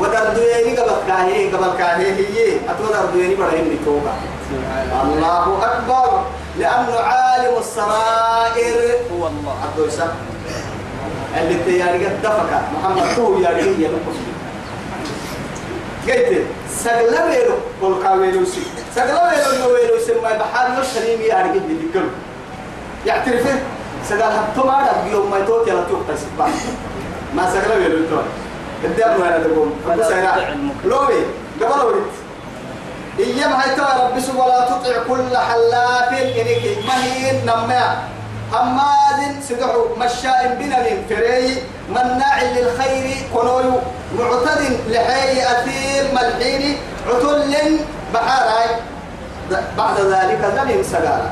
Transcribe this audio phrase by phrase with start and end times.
[0.00, 2.56] ودر دويني قبل كاهي قبل كاهي هي.
[2.70, 4.12] أتودر دويني برهن توبة.
[5.04, 6.22] الله أكبر.
[6.58, 8.76] لأنه عالم السرائر.
[9.12, 9.56] هو الله.
[9.78, 10.10] السلام
[11.36, 12.52] اللي تياري قد دفك.
[12.74, 13.86] محمد هو ياري هي
[16.08, 18.62] قلت سقلا ويلو قول كاويلو سي
[18.96, 22.04] سقلا ويلو ويلو سي ما بحال يرسلين ياري قد يذكر
[23.06, 23.56] يعترفه؟
[24.08, 26.48] سقال حتى ما رب يوم ما يتوت يلا توك تسبع
[27.36, 28.20] ما سقلا ويلو تو
[29.20, 29.68] وأنا تقول.
[29.98, 31.20] بس أنا لوي
[31.60, 32.10] قبل ولد.
[33.18, 37.98] إيام هاي ترى رب ولا تطع كل حلاف إنك مهين نمّا
[38.52, 43.64] هماد سدحو مشاء بنم فري مناع للخير كنوي
[44.18, 46.76] معتد لحي أثير ملحين
[47.08, 47.78] عتل
[48.14, 48.70] بحاراي.
[49.78, 51.30] بعد ذلك لم سقالا.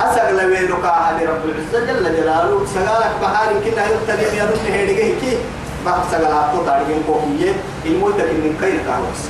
[0.00, 0.84] أسقل وينك
[1.30, 2.66] رب العزة جل جلاله.
[2.74, 5.38] سقالك بحار كنا يتلم يرد هيديه كي
[5.86, 7.52] بعد سقالات تطارقين كوهية
[7.86, 9.22] الموتك من خير كهوس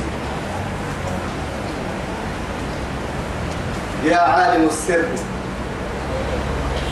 [4.05, 5.05] يا عالم السر.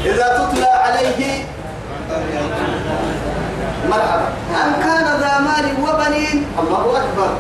[0.04, 1.44] إذا تتلى عليه
[3.88, 4.28] مرحبا.
[4.54, 7.30] أن كان ذا مال وبنين؟ الله أكبر.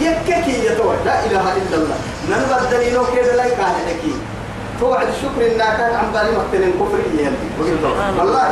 [0.00, 0.96] يككي يتوى.
[1.04, 1.98] لا إله إلا الله.
[2.30, 4.14] ننبى الدليل كيف لا يكاد لكي؟
[4.80, 7.00] توعد شكر إنك عن بالي مقتل كفر
[8.18, 8.48] والله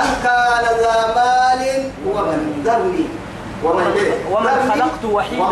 [0.00, 3.06] أن كان ذا مال وبنين ذرني
[3.64, 5.44] ومن خلقت وحيدا.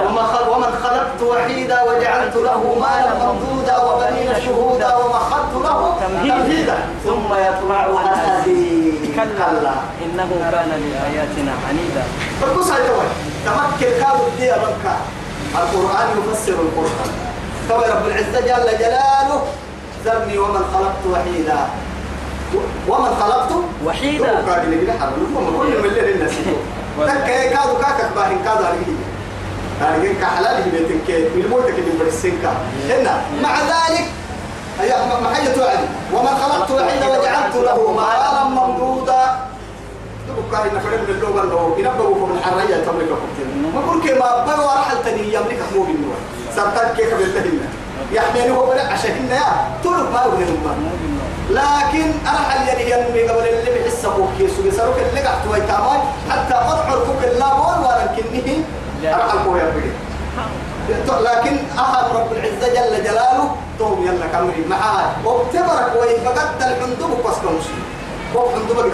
[0.50, 6.78] ومن خلقت وحيدا وجعلت له مالا ممدودا وبنين شهودا ومخضت له تمهيدا.
[7.04, 9.74] ثم يطمع ان ازيد كلا.
[10.04, 12.04] إنه كان لآياتنا عنيدا.
[12.40, 12.68] فقص
[13.46, 14.96] تمكن كانوا الدي مكة.
[15.54, 17.10] القرآن يفسر القرآن.
[17.68, 19.42] توي رب العزة جل جلاله
[20.06, 21.58] ذرني ومن خلقت وحيدا.
[22.88, 23.52] ومن خلقت؟
[23.86, 24.42] وحيدا.
[24.46, 25.12] كان يقول حرب.
[25.58, 26.32] كل من الليل الناس
[27.06, 28.86] تك كادو كاكك باهن كادو عليه
[29.80, 32.52] يعني كحلال هي بيتك الموتك اللي برسنكا
[32.88, 34.06] هنا مع ذلك
[34.80, 34.88] أي
[35.22, 35.78] ما حاجة توعد؟
[36.14, 39.22] وما خلقت وحيدا وجعلت له مالا ممدودا.
[40.28, 44.58] تبقى إن فرد من اللغة اللغة ينبغوا من الحرية تملك كتير ما بقول كما بقى
[44.58, 46.16] ورحل تاني يملك مو بالنور.
[46.56, 47.14] سرطان كيف
[48.12, 49.44] يحمل هو بلا عشان يا
[49.84, 50.30] طول ما هو
[51.50, 54.64] لكن أرحل يعني ينمي قبل اللي بحس أبوك يسوع.
[54.66, 55.98] يسروك اللي قحت ويتامي
[56.30, 58.64] حتى أرحل كوك اللامون ولكنه
[59.04, 59.56] أرحل كوك
[60.88, 67.44] يبقى لكن أخذ رب العزة جل جلاله توم يلا كمري معاه وابتبرك ويبقى الحندوب وقصك
[68.34, 68.92] وقف حندوب قد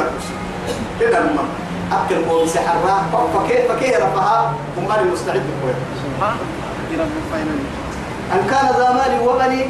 [1.01, 1.49] كده المهم
[1.93, 3.05] أكل قوم سحرها.
[3.35, 6.37] فكيف فكيف ربها هم المستعد بقوي سبحان
[7.01, 7.59] رب فاينل
[8.33, 9.63] أن كان ذا مال وبني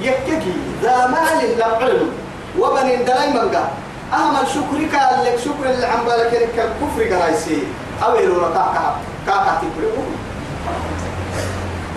[0.00, 2.10] يككي ذا مال لا علم.
[2.58, 3.68] وبني دلاي منقا
[4.12, 7.62] أهم قال لك شكر اللي عم بالك الكفر قرايسي
[8.04, 8.96] أو يلو ركاكا
[9.26, 10.16] كاكا تكبرون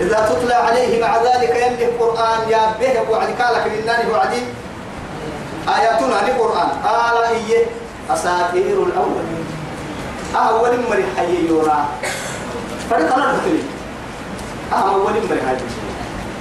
[0.00, 4.42] إذا تتلى عليه مع ذلك يلي القرآن يا به وعد قالك لله وعدي
[5.68, 6.68] آياتنا القرآن.
[6.84, 7.66] قال إيه؟
[8.10, 9.44] أساطير الأولين.
[10.36, 11.04] أول مري
[11.48, 11.86] يورا.
[12.90, 13.32] فرق أنا
[14.72, 15.87] أول مري حي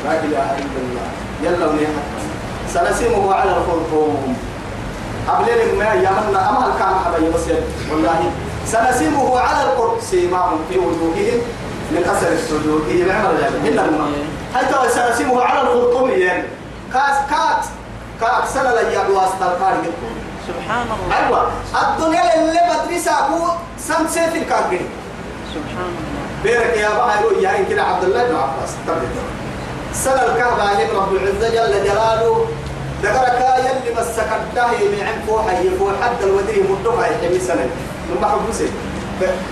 [0.06, 1.08] لا إله إلا الله.
[1.44, 2.04] يلا ونيها
[2.74, 4.38] سنسمه على الخرطوم
[5.28, 7.44] قبل ما يمنا أما كان حبايب بس
[7.92, 8.32] والله
[8.66, 11.42] سنسمه على القرط سيماهم في وجوههم.
[11.92, 12.84] من أثر السجود.
[12.90, 13.30] هي نعمة
[13.66, 14.10] إلا الماء
[14.56, 16.44] حتى سنسمه على الخرطوم يعني.
[16.94, 17.66] كاس كات
[18.22, 19.74] كاك سنة لا يعدوا أسترقار
[20.48, 21.18] سبحان الله.
[21.18, 21.52] أيوة.
[21.82, 24.90] الدنيا اللي بدرسها هو سم سيف الكاكين.
[25.54, 26.24] سبحان الله.
[26.44, 26.90] بيرك يا
[27.22, 28.72] يقول يا كده عبد الله بن عباس.
[28.88, 29.08] تبدأ
[30.04, 32.46] سنة الكعبة هم رب العزة جل جلاله.
[33.04, 37.70] ذكرك يلي مسك الدهي من عن فوق حي فوق حد الوديه مدوها يحمي سنة.
[38.10, 38.70] من بحر بوسي.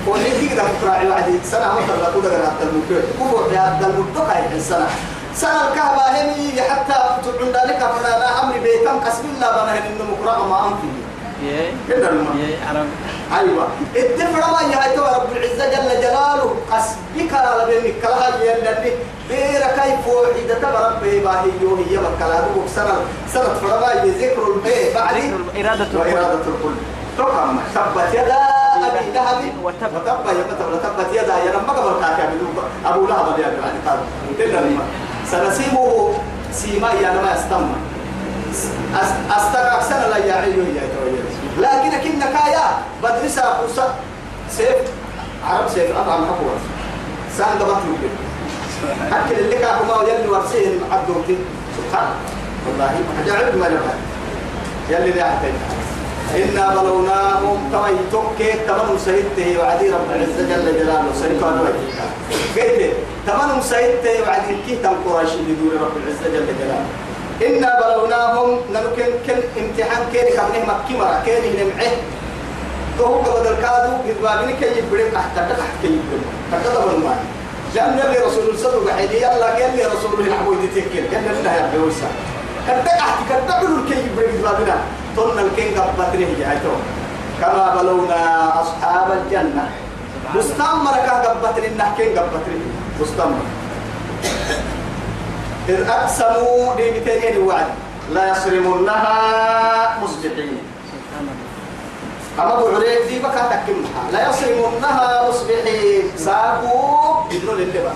[0.08, 4.60] وليه كده مقراعي وعدي سنة تبغى كده غير حتى المدوها كبر يا عبد المدوها يحمي
[4.60, 4.88] سنة.
[5.36, 6.32] سنة الكعبة هم
[6.70, 11.05] حتى تقول ذلك فلا أمر بيتم قسم الله بنا إنه مقراء ما أنفي.
[11.90, 12.86] كده الماء يا
[13.40, 13.68] أيوه.
[13.96, 16.56] الدفع ما يهيتو رب العزة جل جلاله.
[16.72, 18.92] قصبك على بينك كلها يلني.
[19.30, 21.52] بير كيف وحيدة ربي باهي
[21.90, 22.46] هي مكلا
[22.76, 22.96] سنة
[23.34, 25.16] سنة فرما ذكر البيت بعد
[25.56, 26.76] إرادة وإرادة الكل.
[27.18, 28.38] تقام تبت يدا
[28.76, 29.42] أبي لهب.
[29.64, 29.96] وتب.
[29.96, 30.44] وتب يا
[30.84, 32.30] تبت يدا يا لما قبل كاكا
[32.86, 34.00] أبو لهب يا بعد قال.
[34.40, 34.60] كده
[35.32, 36.14] سنسيمه
[36.54, 37.76] سيما يا لما يستمع.
[39.38, 41.15] أستقع سنة لا يعيو يا تويل
[41.58, 42.66] لكن كنا كايا
[43.04, 43.96] بدرسها فرصة
[44.50, 44.76] سيف
[45.48, 46.56] عرب سيف أطعم حقوة
[47.38, 48.10] سان قبط ممكن
[49.12, 51.38] أكل اللي كاكو ما يلي ورسيه عبدوتي
[51.78, 52.08] سبحان
[52.68, 52.92] والله.
[53.22, 53.94] عجائب ما نبغى
[54.90, 55.52] يلي حتى
[56.36, 61.12] إنا بلوناهم كما يتوكي تمنهم سيدته وعدي رب العزة جل جلاله.
[61.22, 62.94] سيدته أنا قلت
[63.28, 66.86] تمنهم سيدته وعدي كي تنقرش بدون رب العزة جل جلاله.
[67.42, 71.92] إنا بلوناهم نمكن كن امتحان كيني خبنه مكي مرة كيني نمعه.
[72.98, 77.20] تو قبل الكادو إذبابني كي يبرم أحتى تحت كي يبرم تكذا بالمال
[77.76, 82.08] لأن يلي رسول الله عليه يلا يلي رسول الله الحبوي تتكل كان لنا يا بيوسا
[83.30, 84.78] كذا بلو كي يبرم إذبابنا
[85.16, 86.76] تون الكين قبطره جايتو
[87.42, 88.22] كما بلونا
[88.62, 89.66] أصحاب الجنة.
[90.36, 92.62] مستمر كان قبطره نحكين قبطره
[93.02, 93.46] مستمر
[95.70, 97.66] إذ أقسموا لبتنين الوعد
[98.14, 100.58] لا يصرمونها مصبحين.
[102.40, 106.04] أما بعريب دي بكا تكمها لا يصرمونها مصبحين.
[106.18, 107.94] ساقوا بدون اللبا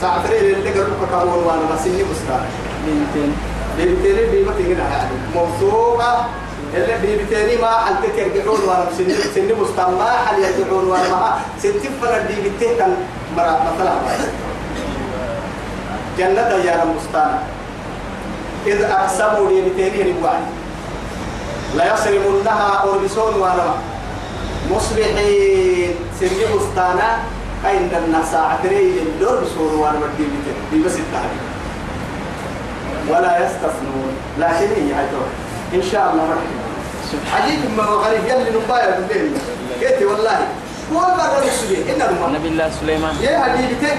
[0.00, 2.46] ساعتين اللي قربك كامون وأنا مسيني مستعد
[2.86, 3.36] بنتين
[3.76, 6.26] بيبتني بيبتني يعني موثوقة.
[6.74, 11.08] اللي بيبتني ما حل ترجعون وأنا سن سن مستمع حل يرجعون وأنا.
[11.08, 12.96] ما ست فرد بيبتني كان
[13.36, 13.94] مرا مثلا.
[16.18, 17.38] جنة يا مستانا
[18.66, 20.44] إذ أقسموا لبتني الوعد
[21.76, 23.74] لا يصرمونها أوربسون وأنا
[24.70, 25.94] مصبحين.
[26.20, 27.18] سن مستانا.
[27.66, 31.42] أين الناس عتري الدور بسور وأنا بدي بيبتني بس التعليم
[33.08, 34.12] ولا يستثنون.
[34.38, 35.22] لكن هي عدو
[35.74, 36.28] إن شاء الله
[37.12, 39.32] سبحان عجيب ما غريب يلي نبايا بالليل.
[39.80, 40.38] كيتي والله.
[40.92, 41.00] هو
[41.46, 43.14] نسبي إن الماء نبي الله سليمان.
[43.22, 43.92] يا حبيبتي.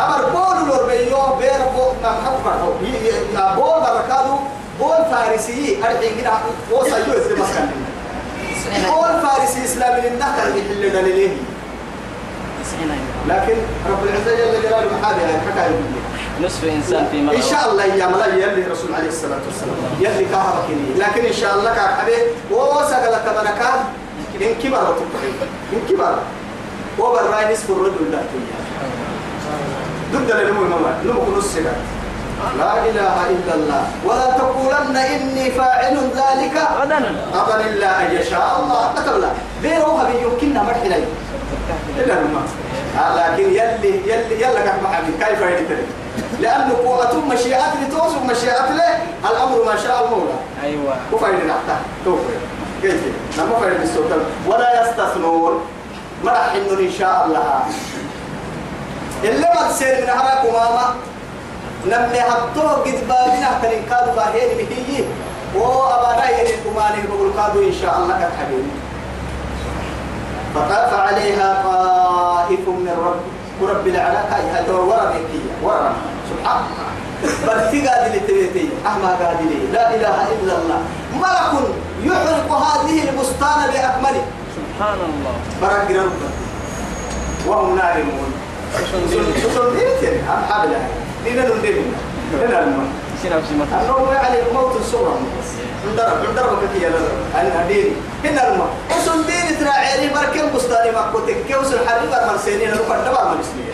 [0.00, 2.74] أمر بول لوربيو بير بول ما محفر
[3.34, 4.36] يا بول بركادو
[4.80, 6.32] بول فارسي أرجع كده
[6.72, 7.68] وصل يوز مسكن
[8.86, 11.36] بول فارسي إسلامي النهر اللي دليله
[13.28, 13.56] لكن
[13.90, 15.80] رب العزة جل جلاله محابي هاي حكاية
[16.42, 17.34] نصف إنسان في مرة.
[17.34, 19.76] إن شاء الله يا ملا يلي رسول عليه الصلاة والسلام.
[20.00, 22.12] يلي كهربكني لكن إن شاء الله كحبي
[22.50, 23.78] وسجل تمنكان
[24.40, 25.30] إن كبر تطحي
[25.72, 26.18] إن كبر.
[26.98, 28.18] وبراي نصف الرجل ده
[30.16, 31.56] ضد لنمو الماما نمو نص
[32.58, 33.82] لا إله إلا الله.
[34.04, 36.56] ولا تقولن إني فاعل ذلك.
[36.80, 37.00] غدا.
[37.34, 38.82] غدا الا أن يشاء الله.
[38.96, 39.30] كتب لا
[39.62, 41.06] غيره يمكننا مرحلين
[41.98, 42.46] إلا الماء
[43.16, 45.86] لكن يلي يلي يلا كيف محمد كيف يدري
[46.40, 48.92] لأنه قوة مشيئة لتوصف مشيئة له
[49.30, 50.38] الأمر ما شاء المولى.
[50.64, 50.96] أيوة.
[51.12, 52.36] وفايد نحتا توفي.
[52.82, 53.00] كيف؟
[53.38, 55.60] لما فايد السلطان ولا يستثنون.
[56.24, 57.60] مرح إنه إن شاء الله.
[59.24, 60.94] اللي ما تصير من هراك ماما
[61.86, 65.04] نمني هبطوه قد بابنا تنين كادوا باهين مهيي
[65.54, 68.72] وأبانا يلي كماني بقول كادوا إن شاء الله كت حبيبي.
[70.54, 73.20] فطاف عليها طائف من رب
[73.60, 74.36] ورب العلاقة.
[74.52, 75.92] هذا ورا بكية ورا.
[76.30, 76.90] سبحان الله.
[77.46, 80.80] برتي قادل تبيتي أحمى قادل لا إله إلا الله.
[81.22, 81.52] ملك
[82.04, 84.24] يحرق هذه البستان بأكمله.
[84.56, 85.34] سبحان الله.
[85.62, 86.34] برق ربك.
[87.46, 88.32] وهم نائمون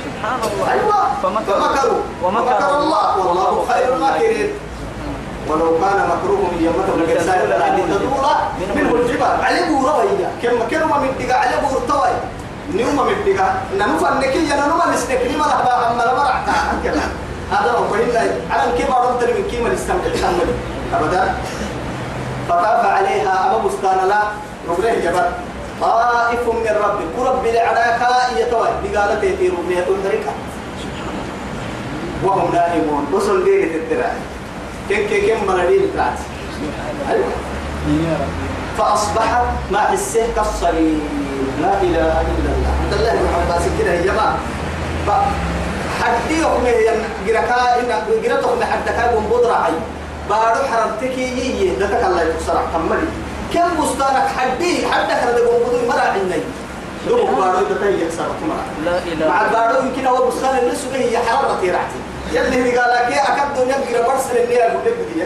[0.07, 1.01] سبحان الله أيوة
[2.23, 4.51] ومكر الله والله خير الماكرين
[5.49, 8.27] ولو كان مكروهم يمتهم لكسائر الأرض تدور
[8.77, 12.13] منه الجبال علبوا رويا كم كانوا من دقا علبوا ارتوي
[12.75, 12.97] نيوم
[13.27, 13.49] دقا
[13.79, 16.55] نمو فنكي نمو نسنكني ما لحبا عما لبرعتا
[17.53, 20.49] هذا هو فإلا على الكبار أنت من كيما نستمتع تحمل
[20.95, 21.35] أبدا
[22.49, 24.23] فطاف عليها أبا بستان لا
[24.69, 25.31] ربنا جبل
[25.81, 28.01] طائف من ربك كرب لعلاك
[28.37, 30.25] يتوي بقالة في ربنا تنهرك
[32.25, 34.13] وهم نائمون وصل ديرة الدراع
[34.91, 36.19] كم كم كم مناديل بتاعت
[38.79, 41.01] فأصبحت ما حسه كالصليب
[41.61, 42.62] لا إله إلا الله
[42.93, 44.39] عبد الله بن عباس كده يا جماعة
[46.03, 46.65] حدي يوم
[47.27, 49.73] جركا إن جرتهم حتى كان بودرة عي
[50.31, 53.09] بارو حرمتك يي لتك الله يكسر كملي
[53.55, 56.41] كم بستانك حدي حتى كان ده بودرة مرة عني
[57.09, 61.19] دوب بارو ده يكسر كمرة لا إله مع البارو يمكن هو بستان اللي سوى هي
[61.19, 62.01] حرارة رعتي
[62.33, 65.25] يلي هي قال لك أكد دنيا جرا برسل أقول لك بدي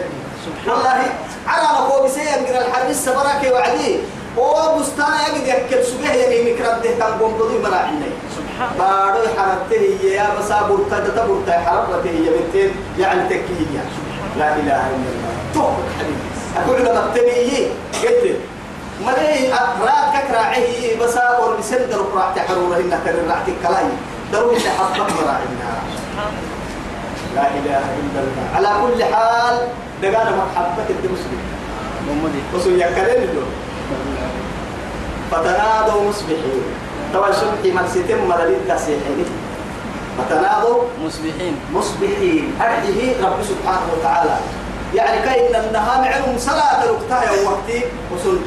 [0.67, 1.03] والله
[1.47, 3.99] على ما هو بيسير جرا الحرب السبرة وعدي
[4.37, 9.81] هو بستان يجد يأكل سوى يعني مكرم ده كان بودرة مرة عني سبحان بارو حرمته
[10.01, 13.83] هي يا بسا برتا تبرتا حرمته هي بنتين يعني تكية
[14.37, 15.33] لا إله إلا الله.
[15.53, 15.61] تو
[15.99, 16.27] حبيبي.
[16.57, 17.67] أقول لما تبيه
[18.03, 18.35] قلت
[19.05, 19.49] ملي
[19.81, 23.85] رات كراعي بسا اور بسن درو راح تحرور إنك راح تكلاي
[24.33, 25.69] درو إنك حطت مراعينا
[27.35, 28.45] لا إله إلا الله.
[28.55, 29.55] على كل حال
[30.01, 31.41] دقانا محبة الدمسلم.
[32.07, 33.45] محمد وسو يكلم له
[35.31, 36.63] فتنادوا مصبحين.
[37.13, 39.25] طبعا شبحي من ستم مدلين تسيحين
[40.17, 41.55] فتنادوا مصبحين.
[41.73, 42.45] مصبحين.
[42.61, 44.37] أرده رب سبحانه وتعالى.
[44.95, 48.37] يعني كأن النهار معهم صلاة الوقتها يوم وقتي وصل.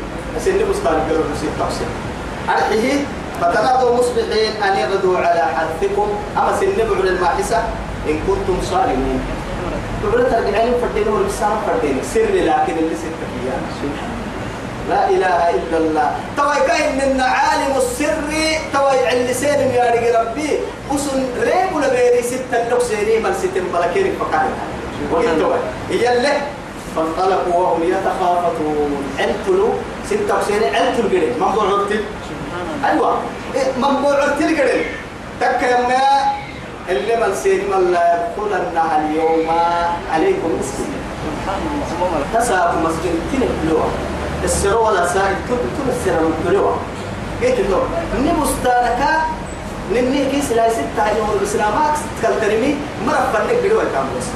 [0.45, 1.91] سن بستان قالوا نسيت تفسير.
[2.49, 2.87] أرده
[3.41, 6.09] فتنادوا مصبحين أن يغدوا على حرثكم.
[6.39, 7.59] أما سن بعد الماحسة
[8.09, 9.21] إن كنتم صارمين.
[10.05, 13.63] بعد ترجعين فردين ورسالة فردين سر لكن اللي ستة أيام.
[14.91, 16.09] لا إله إلا الله.
[16.37, 18.29] توي كاين من عالم السر
[18.75, 20.51] توي علي سيرم يا رجل ربي.
[20.91, 24.19] وسن ريب ولا بيري ستة لوك سيري من ستة ملكين
[25.11, 25.59] توي
[25.91, 26.35] هي اللي؟
[26.97, 28.91] فانطلقوا وهم يتخافتون.
[29.19, 29.69] علتلو
[30.11, 32.03] ستة وسيري علتلو قريب موضوع عرتل
[32.85, 33.19] أيوة.
[33.55, 34.87] إيه موضوع عرتل قريب؟
[35.41, 35.93] تك يوم
[36.89, 39.47] اللي من سيري من لا يدخلنها اليوم
[40.13, 40.93] عليكم مسكين
[41.27, 41.87] سبحان الله.
[41.95, 43.87] اللهم لك تسا مسجد تنبلوا
[44.45, 46.73] السرو ولا سائل كل كل السر مبلوا
[47.43, 47.83] قلت له
[48.19, 49.01] نبستانك
[49.93, 51.73] نني كيس لا ستة يوم الإسلام
[52.23, 52.75] تكلتني
[53.07, 54.27] مرة فنك بلوا كام بس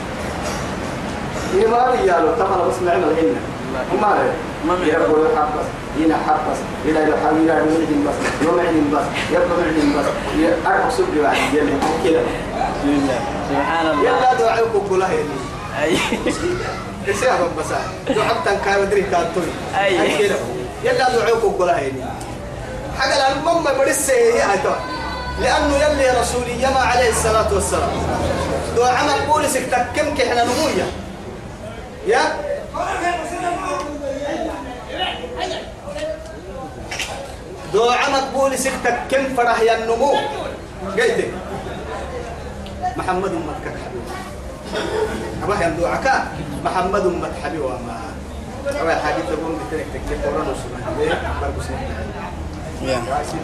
[1.54, 3.40] إيه ما رجالو طبعا بس نعمل هنا
[3.94, 4.32] وما
[4.66, 5.66] ما له يقول حبس
[6.00, 10.06] هنا حبس إلى إلى حبيبي إلى معدن بس يوم معدن بس يبقى معدن بس
[11.20, 11.72] واحد يلي
[12.04, 12.22] كذا
[12.80, 13.18] بسم الله
[13.50, 15.10] سبحان الله يلا دعوكم كلها
[15.82, 15.96] أي
[17.08, 17.66] رب بس
[18.16, 19.44] دعوتك كان مدري كان توي
[19.84, 20.30] أي.
[20.84, 22.04] يلا دعوكم كلها هيني
[22.98, 24.70] حاجة المهم برس هي هتو
[25.40, 27.90] لأنه يلي رسولي يما عليه الصلاة والسلام.
[28.76, 30.86] دعاء عمل بوليسك تكمك إحنا نموية.
[32.06, 32.20] يا؟
[37.74, 40.16] دعاء عمل بوليسك تكم فرح يا النمو.
[40.98, 41.30] قيدك.
[42.96, 43.72] محمد مكة.
[45.42, 46.24] حبيبي أبا هم دعاك.
[46.64, 48.00] محمد أمة حبيبي وما
[48.80, 50.96] أبا حاجة تقول بترك تكتب قرآن وسنة.
[51.00, 51.10] إيه؟
[52.82, 53.38] يا نحن